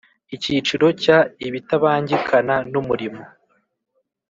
[0.35, 1.17] Icyiciro cya
[1.47, 3.21] ibitabangikana n umurimo